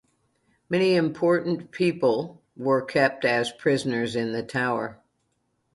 [0.67, 4.97] Many important people were kept as prisoners in the Tower.